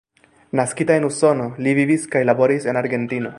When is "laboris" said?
2.31-2.67